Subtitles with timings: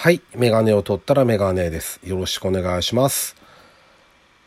[0.00, 0.22] はい。
[0.36, 1.98] メガネを取ったらメガネです。
[2.04, 3.34] よろしくお願いします。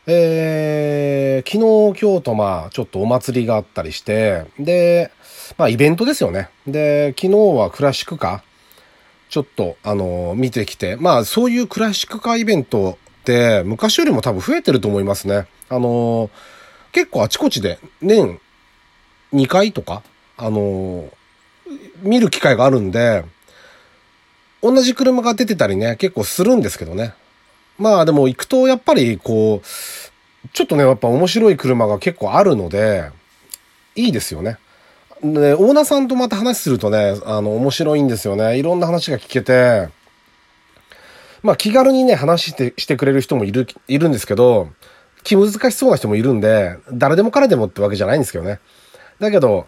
[0.08, 5.12] えー、昨日、今日とまあ、ちょっとお祭りがあったりして、で、
[5.58, 6.50] まあ、イベントですよね。
[6.66, 15.47] で、昨日はクラシックカー、ちょっと、あの見てきて、まあ、そういうクラシックカーイベントって、昔よりも多分増えてると思いますね。
[15.68, 16.29] あの
[16.93, 18.39] 結構あちこちで、年
[19.33, 20.02] 2回とか、
[20.38, 21.09] あの
[22.04, 23.25] 見る機会があるんで、
[24.62, 27.14] 同じ車が出てたりね、結構するんですけどね。
[27.78, 33.09] まあでも行くとやっぱりこう、ちょっとね、やっぱ面白い車が結構あるので、
[33.95, 34.58] いいですよね。
[35.23, 38.58] で、オーナーさんとまた話するとね、あの、面白いんですよね。
[38.58, 39.89] いろんな話が聞けて、
[41.44, 44.70] まあ気軽にね、話して、してくれる人もいる、いるんですけど、
[45.23, 48.59] 気難しそうな人もいるんで、誰でも彼でもってわけじゃないんですけどね。
[49.20, 49.67] だけど、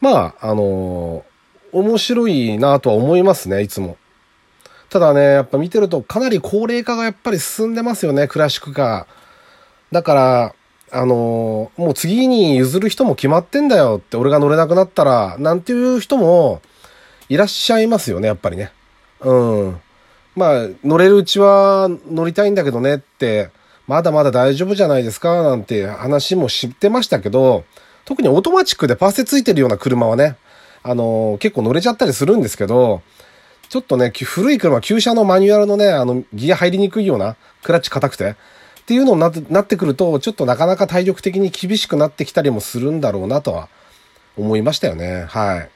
[0.00, 1.24] まあ、あの
[1.72, 3.96] 面白いなとは思いますね、いつも。
[4.92, 9.94] ただね、やっぱ見てるとかなり高齢化がやっぱり進んでますよね、クラシックカー。
[9.94, 10.54] だから、
[10.90, 16.60] あのもう次に譲る人も決まってんだよって、俺が乗れなくなったら、なんていう人も
[17.30, 18.70] いらっしゃいますよね、やっぱりね。
[19.20, 19.80] うん。
[20.36, 23.48] まあ、乗れるうちは乗りたいんだけどねって、
[23.86, 27.64] まだまだ大丈夫じゃないですか、なんて話も知ってましたけど、
[28.04, 30.36] 特にオートマチックでパワステついてるような車はね、
[30.82, 33.00] あの結構乗れちゃったりするんですけど、
[33.72, 38.34] ちょっとね、古い車、旧車のマニュアルのね、あの、ギア入りにくいような、クラッチ硬くて、っ
[38.84, 43.70] ていうのになってくると、ちょっとなかなか体力的に厳しくなってきたりもするんだろうなとは
[44.36, 45.24] 思いましたよね。
[45.26, 45.70] はい。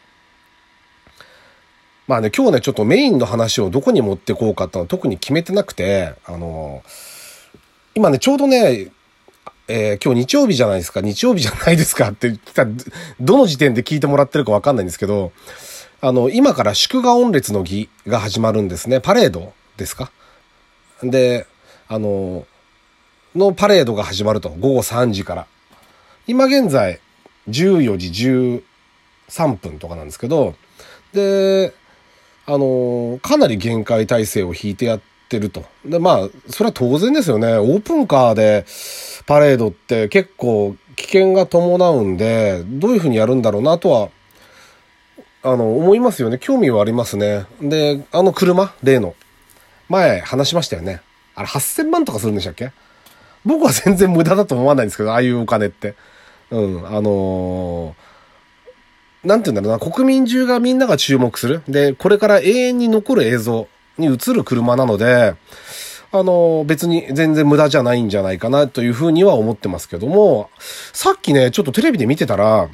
[2.07, 6.83] まあね、今日ね、ちょっとメインの話をどこに持ってこうかってのは特に決めてなくて、あの、
[7.95, 8.91] 今ね、ちょうどね、
[9.69, 12.67] えー今日日曜日じゃないですか、日曜日じゃないですかって言った、
[13.21, 15.33] どの時点で聞いてもらってるかわかんないんですけど、
[16.01, 19.01] あの、今から祝賀音列の儀が始まるんですね。
[19.01, 20.11] パレードですか？
[21.03, 21.47] で、
[21.89, 22.47] あの、
[23.35, 24.51] のパレードが始まると。
[24.51, 25.47] 午後3時から。
[26.27, 27.01] 今現在、
[27.49, 28.63] 14時
[29.33, 30.55] 13分とかなんですけど、
[31.13, 31.73] で、
[32.47, 35.65] あの、かなり限界体制を引いてやってると。
[35.85, 37.55] で、まあ、それは当然ですよね。
[37.55, 38.67] オープンカーで
[39.27, 44.11] パレードって結構危険が伴うんで、どういうふうにやるんだろうなとは
[45.47, 46.39] あの、思いますよね。
[46.41, 47.47] 興味はありますね。
[47.61, 49.15] で、あの車、例の。
[49.89, 51.01] 前話しましたよね。
[51.37, 52.73] あれ8000万とかするんでしたっけ？
[53.45, 55.95] 僕は全然無駄だと思わないんですけど、ああいうお金って。
[56.51, 61.63] うん、あのーなんて言うんだろうな、国民中がみんなが注目する。
[61.69, 63.69] で、これから永遠に残る映像
[63.99, 65.35] に映る車なので、
[66.13, 70.51] あのー別に全然無駄じゃないんじゃないかなというふうには思ってますけども、
[70.93, 72.69] さっきね、ちょっとテレビで見てたら、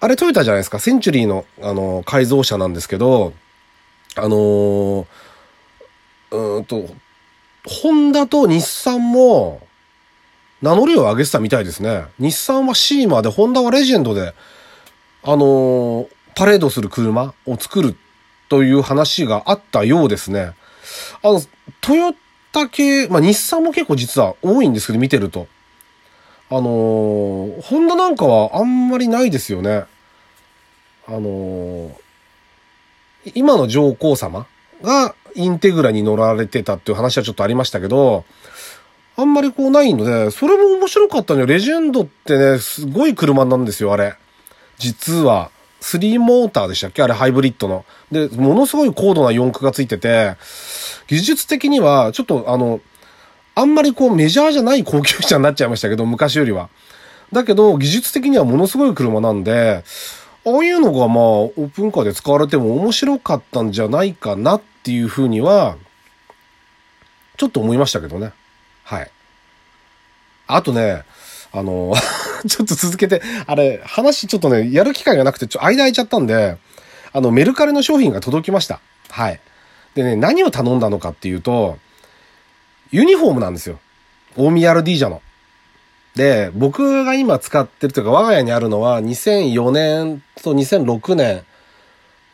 [0.00, 0.78] あれトヨタじゃないですか？
[0.78, 3.32] センチュリーの、あの、改造車なんですけど、
[4.16, 5.06] あのー
[6.30, 6.86] うんと、
[7.64, 9.66] ホンダと日産も、
[10.62, 12.04] 名乗りを上げてたみたいですね。
[12.18, 14.34] 日産はシーマで、ホンダはレジェンドで、
[15.22, 17.96] あのーパレードする車を作る
[18.48, 20.52] という話があったようですね。
[21.24, 21.42] あの、
[21.80, 22.14] トヨ
[22.52, 25.48] タ系、まあ、日産も結構実は多いんですけど、見てると。
[26.50, 29.84] あのーホンダなんかはあんまりないですよね。
[31.06, 31.90] あのー
[33.34, 34.46] 今の上皇様
[34.82, 38.24] がインテグラに乗られてたっていう話はちょっとありましたけど、
[39.16, 41.46] あんまりこうないので、それも面白かったのよ。
[41.46, 44.14] レジェンドってね、すごい車なんですよ、あれ。
[44.78, 45.50] 実は。
[45.80, 47.02] スリーモーターでしたっけ？
[47.02, 47.84] あれ、ハイブリッドの。
[48.10, 50.36] で、ものすごい高度な四駆がついてて、
[51.06, 52.80] 技術的には、ちょっとあの、
[53.58, 56.68] あんまりこうメジャーじゃない高級車になっちゃいましたけど、昔よりは。
[57.32, 59.82] だけど、技術的にはものすごい車なんで、
[60.46, 65.76] ああいうのがまあ、オープンカーで使われても面白かったんじゃないかなっていうふうには、
[67.36, 68.32] ちょっと思いましたけどね。
[68.84, 69.10] はい。
[70.46, 71.02] あとね、
[71.50, 71.94] あの、
[72.46, 76.58] ちょっと続けて、あれ、話ちょっとね、やる機会がなくて、ちょ、間空いちゃったんで、
[77.12, 78.78] あの、メルカリの商品が届きました。
[79.10, 79.40] はい。
[79.96, 81.76] でね、何を頼んだのかっていうと、
[82.90, 83.78] ユニフォームなんですよ。
[84.36, 85.22] 大宮 RD 社の。
[86.14, 91.42] で、僕が今使ってるというか、我が家にあるのは2004年と2006年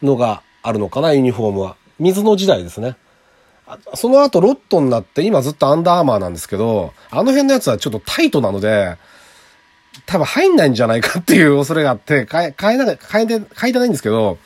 [0.02, 1.76] のがあるのかな、ユニフォームは。
[1.98, 2.96] 水の時代ですね。
[3.94, 8.96] その後ロットになって、今ずっとアンダーアーマーなんですけど、あの辺のやつはちょっとタイトなので、
[10.06, 14.38] 多分入んないんじゃないかっていう恐れがあって、買え、買えな、買えて、買えてないんですけど、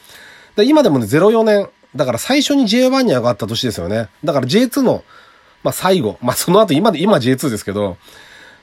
[0.56, 4.08] で今でもね、04年、だから最初に J1 に上がった年ですよね。
[4.22, 5.02] だから J2 の、
[5.62, 7.96] まあ最後、まあその後今で、今 J2 ですけど、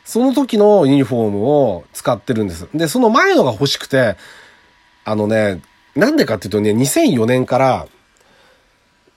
[0.05, 2.67] その時のユニフォームを使ってるんです。
[2.73, 4.15] で、その前のが欲しくて、
[5.03, 5.61] あのね、
[5.95, 7.87] なんでかっていうとね、2004年から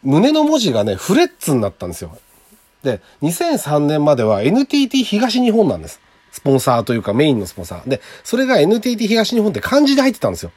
[0.02, 2.16] 胸の文字がね、フレッツになったんですよ。
[2.82, 6.00] で、2003年までは NTT 東日本なんです。
[6.30, 7.88] スポンサーというかメインのスポンサー。
[7.88, 10.52] で、それが NTT 東日本って漢字で入ってたんですよ。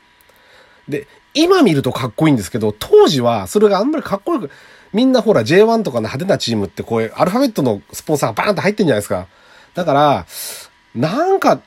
[0.88, 4.52] で、今見るとかっこいいんですけど、当時はそれがあんまりかっこよく、
[4.94, 9.28] みんなほら J1 とかの派手なチームってこういうアルファベットのスポンサーがバーンって入ってんじゃないですか。
[9.74, 10.26] だから、
[10.94, 11.62] なんか、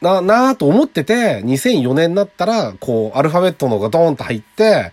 [0.00, 4.92] な、なぁと思ってて、2004年になったら、こう、アルファベットのがドーンと入って、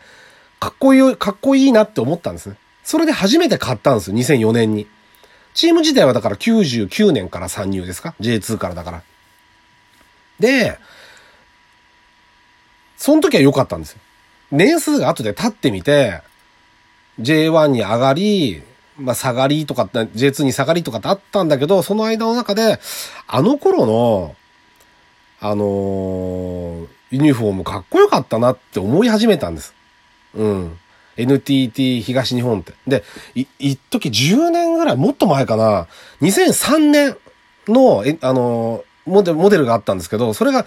[0.59, 2.55] かっこいい、かっこいいなって思ったんですね。
[2.83, 4.87] それで初めて買ったんですよ、2004年に。
[5.53, 9.01] チーム自体はだから99年から参入ですか ?J2 からだから。
[10.39, 10.77] で、
[12.97, 13.99] その時は良かったんですよ。
[14.51, 16.21] 年数が後で経ってみて、
[17.19, 18.63] J1 に上がり、
[18.97, 22.79] まあ、下がりとか、J2 に下がりとかってあったんだけど、その間の中で、
[23.27, 24.35] あの頃の、
[25.39, 29.73] あの、ユニフォームかっこよかったなって思い始めたんです。
[30.33, 30.77] うん。
[31.17, 32.73] NTT 東日本って。
[32.87, 33.03] で、
[33.35, 35.87] い、一時10年ぐらい、もっと前かな、
[36.21, 37.17] 2003年
[37.67, 40.65] の、え、あの、モデル、モデルがあったんですけど、それが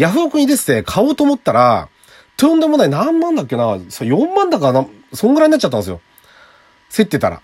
[0.00, 1.90] ヤフオクに出てて買おうと思ったら、
[2.38, 6.00] とんでもない何万だっけな、4万だかな、そんぐらいになっちゃったんですよ。
[6.90, 7.42] 競ってたら。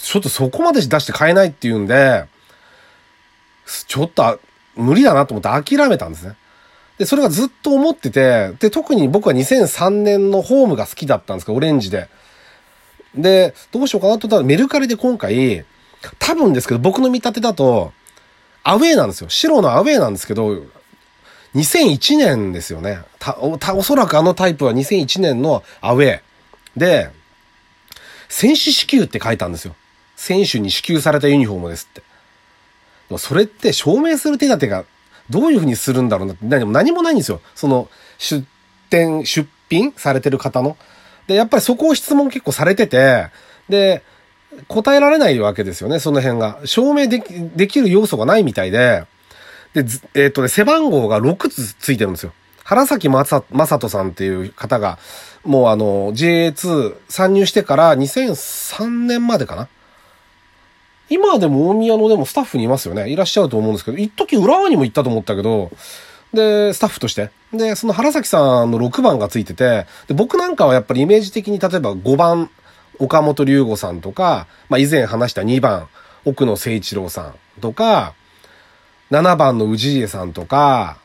[0.00, 2.24] ちょっとそこまで出して買えないっていうんで、
[3.86, 4.40] ちょっと
[4.74, 6.36] 無理だなと思って諦めたんですね。
[6.96, 12.08] で、それがずっと思ってて、で、特に僕は2003年のホームが好きだったんですか、オレンジで。
[13.14, 15.66] で、どうしようかなと思ったらメルカリで今回、
[16.18, 17.92] 多分ですけど、僕の見立てだと、
[18.62, 19.28] アウェーなんですよ。
[19.28, 20.62] 白のアウェーなんですけど、
[21.54, 23.00] 2001年ですよね。
[23.18, 26.20] た、た、おそらくあのタイプは2001年のアウェー。
[26.76, 27.10] で、
[28.28, 29.74] 選手支給って書いたんですよ。
[30.16, 32.02] 選手に支給されたユニフォームですって。
[33.18, 34.84] それって証明する手立てが
[35.30, 37.40] どういうふうにするんだろうなって何も何もないんですよ。
[37.54, 38.44] その出
[38.90, 40.76] 店、出品されてる方の。
[41.26, 43.28] で、やっぱりそこを質問結構されてて、
[43.68, 44.02] で、
[44.66, 46.60] 答えられないわけですよね、その辺が。
[46.64, 49.04] 証明でき、できる要素がないみたいで、
[49.74, 49.80] で、
[50.14, 52.32] えっ、ー、とね、背番号が6つついてるんですよ。
[52.64, 54.98] 原崎正人さんっていう方が、
[55.44, 59.68] もうあの、JA2 参入してから2003年までかな
[61.08, 63.08] 今でも大宮のでもスタッフにいますよね。
[63.08, 65.70] いらっしゃると思うんですけど、一時浦和にも行ったと思ったけど、
[66.34, 67.30] で、スタッフとして。
[67.52, 72.50] で、その原崎さんの6番がついてて、で、僕なんかはやっぱりイメージ的に例えば5番、
[72.98, 75.88] 岡本隆吾さんとか、まあ以前話した2番、
[76.26, 78.12] 奥野誠一郎さんとか、
[79.10, 80.98] 7番の氏家さんとか、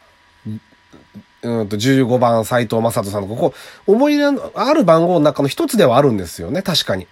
[1.42, 3.54] うんと15番斎藤正人さんとか、こ
[3.88, 7.08] う、思い入れのある番号の中の一つではあるんですよね、確かに。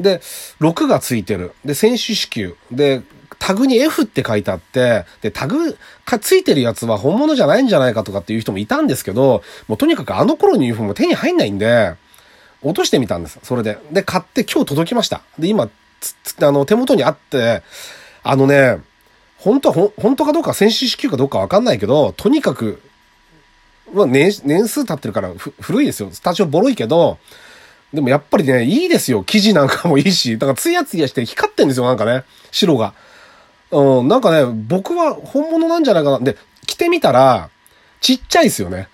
[0.00, 0.20] で、
[0.60, 1.52] 6がついてる。
[1.64, 2.56] で、選手支給。
[2.72, 3.02] で、
[3.38, 11.94] タグに F って書いてあって、で、タグがついてるやつは本物じゃないんじゃないかとかっていう人もいたんですけど、もうとにかくあの頃のユニフォーム手に入んないんで、
[12.62, 13.38] 落としてみたんです。
[13.42, 13.78] それで。
[13.92, 15.22] で、買って今日届きました。
[15.38, 15.68] で、今、
[16.40, 17.62] あの、手元にあって、
[18.22, 18.78] あのね、
[19.44, 22.80] 本当は、本当かどうか、選手支給かどうかわかんないけど、とにかく、
[23.92, 25.30] まあ年、年数経ってるから
[25.60, 26.08] 古いですよ。
[26.12, 27.18] スタジオボロいけど、
[27.92, 29.22] でもやっぱりね、いいですよ。
[29.22, 30.38] 生地なんかもいいし。
[30.38, 32.24] だからツヤツヤして光ってんですよ、なんかね。
[32.52, 32.94] 白が。
[33.70, 36.20] うん、なんかね、僕は本物なんじゃないかな。
[36.20, 37.50] で、着てみたら、
[38.00, 38.88] ちっちゃいですよね。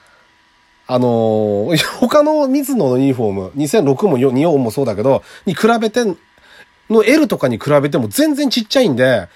[0.89, 6.05] あのー、 他の水野のユニフォーム、2006も24もそうだけど、に比べて、
[6.91, 9.29] の L とかに比べても全然ちっちゃいんで、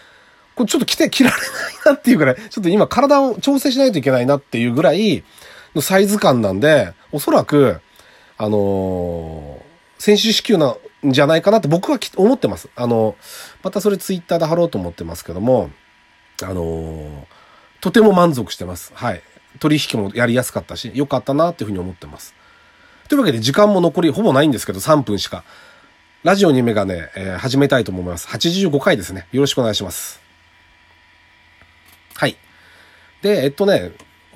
[0.54, 1.42] これちょっと着て、着られない
[1.86, 5.24] なっていうぐらい、 ちょっと今体を調整しないといけないなっていうぐらい
[5.74, 7.80] のサイズ感なんで、おそらく、
[8.36, 12.68] あのー、選手支給なんじゃないかなって僕は思ってます。
[12.76, 13.16] あの、
[13.62, 15.70] またそれツイッターで貼ろうと思ってますけども、
[16.42, 17.10] あのー、
[17.80, 18.92] とても満足してます。
[18.94, 19.22] はい。
[19.60, 22.34] 取引もやりやすかったし、良かったなっていうふうに思ってます。
[23.08, 25.44] というわけで時間も残りほぼないんですけど、3分しか。
[26.22, 28.26] ラジオにメガネ、えー、始めたいと思います。
[28.28, 29.26] 85回ですね。
[29.30, 30.23] よろしくお願いします。
[32.14, 32.36] はい。
[33.22, 33.92] で、えっとね、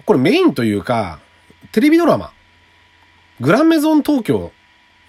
[0.07, 1.21] これメインというか、
[1.73, 2.33] テレビドラマ、
[3.41, 4.53] グランメゾン東京、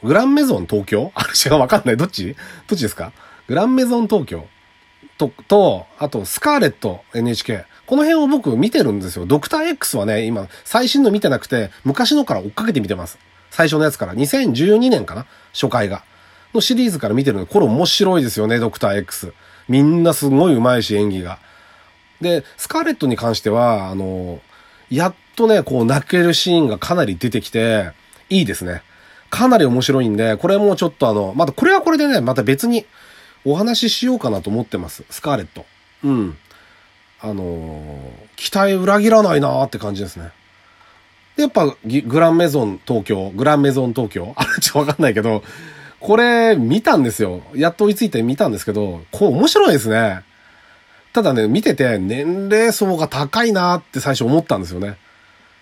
[0.04, 1.12] グランメゾン東京？
[1.14, 1.98] あれ違うわかんない。
[1.98, 2.36] どっち？
[2.68, 3.12] どっちですか？
[3.48, 4.48] グランメゾン東京
[5.18, 7.66] と、と、あと、スカーレット NHK。
[7.86, 9.26] この辺を僕見てるんですよ。
[9.26, 13.18] ドクター X はね、今、最新の見てなくて、昔のから追っかけて見てます。
[13.50, 14.14] 最初のやつから。
[14.14, 15.26] 2012年かな？
[15.52, 16.04] 初回が。
[16.54, 19.34] のシリーズから見てるのこれ面白いですよね、ドクター X。
[19.68, 21.40] みんなすごい上手いし、演技が。
[22.22, 24.42] で、スカーレットに関しては、あの、
[24.90, 27.92] やっとね、こう泣けるシーンがかなり出てきて、
[28.30, 28.82] いいですね。
[29.30, 32.86] かなり面白いんで、これもちょっとあの、またこれはこれでね、また別に
[33.46, 35.04] お話ししようかなと思ってます。
[35.10, 35.66] スカーレット。
[36.04, 36.38] うん。
[37.22, 38.00] あの
[38.38, 40.32] 期待裏切らないなーって感じですね。
[41.36, 44.34] で、やっぱグランメゾン東京、グランメゾン東京？
[44.38, 45.44] あれちょっとわかんないけど、
[46.00, 47.42] これ見たんですよ。
[47.56, 50.22] やっと追いついて見たんですけど、こう面白いですね。
[51.14, 54.98] ただね、見てて年齢層が高いなって最初思ったんですよね。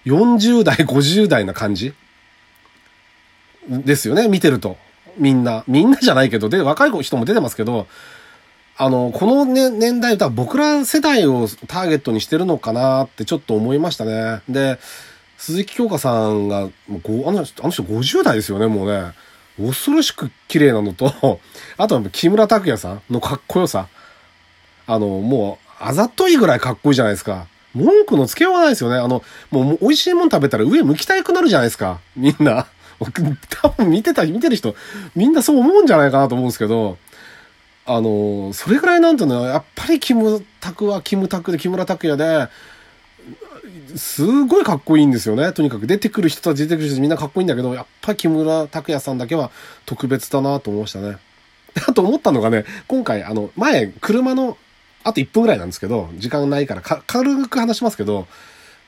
[0.05, 1.93] 40代、50代な感じ
[3.69, 4.77] ですよね、見てると。
[5.17, 5.63] みんな。
[5.67, 7.87] みんなじゃないけど、で、若い人も出てますけど、
[8.77, 14.41] あの、この、ね、年代は僕ら世代をターゲットにしてるのかなってちょっと思いましたね。
[14.47, 14.79] で、
[15.37, 19.13] 鈴木京香さんが、もうあの人、あの人50代ですよね、もうね。
[19.59, 21.39] 恐ろしく綺麗なのと、
[21.77, 23.87] あとは木村拓哉さんのかっこよさ。
[24.87, 27.45] あの、もう、あざといぐらいかっこいいじゃないですか。
[27.75, 28.97] 文句のつけようがないですよね。
[28.97, 31.99] あの、もう美味しいもん食べたら上向きたくなるじゃないですか。
[32.15, 32.67] みんな。
[33.61, 34.75] 多分見てた、見てる人、
[35.15, 36.97] みんなそう思うんじゃないかなと思うんですけど、
[37.85, 42.49] あの、それぐらいなんていうのは、やっぱりキムタクはキムタクで木村拓哉で、
[43.95, 45.51] すごいかっこいいんですよね。
[45.53, 49.51] とにかく出てくる人たち出てくる人みんなかっこいいんだけど、やっぱり木村拓哉さんだけは
[49.85, 51.17] 特別だなと思いましたね。
[51.87, 54.57] あと思ったのがね、今回あの、前、車の、
[55.07, 58.27] あと1分ぐらいなんですけど、時間ないからか軽く話しますけど、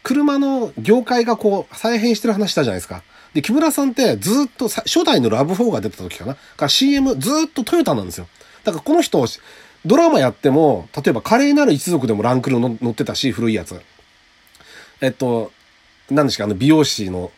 [0.04, 3.04] 車の業界がこう、再編してる話したじゃないですか。
[3.34, 6.36] で、木村さんってずっと、初代のラブ4が出た時かな。
[6.36, 8.28] から CM ずっとトヨタなんですよ。
[8.66, 9.26] だからこの人、
[9.86, 13.80] ドラマやっても、例えば華麗なる一族でもランクルの乗ってたし、古いやつ。
[15.00, 15.54] えっと、
[16.10, 17.32] 何ですか、あの、美容師の、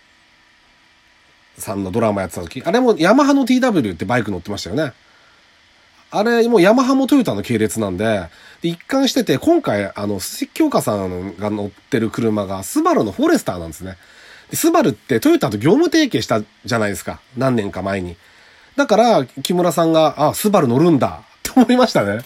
[1.57, 2.63] さんのドラマやってた時。
[2.65, 4.93] あれもヤマハの TW ってバイク乗ってましたよね。
[6.11, 8.27] あれもうヤマハもトヨタの系列なんで、
[8.61, 13.97] で一貫してて、今回、あの、鈴木京香さんが乗ってる車が、スバルのフォレスターなんですね。
[14.53, 17.21] スバルってトヨタと業務提携したじゃないですか。
[17.37, 18.17] 何年か前に。
[18.75, 22.19] だから、木村さんが、あ、スバル乗るんだ、って思いましたね。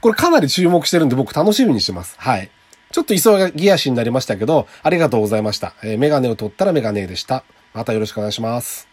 [0.00, 2.16] これかなり注目してるんで僕楽しみにしてます。
[2.18, 2.50] はい。
[2.90, 5.74] ちょっと急ぎ足になりましたけど、ありがとうございました。
[5.82, 7.44] えー、メガネを取ったらメガネでした。
[7.72, 8.91] またよろしくお願いします。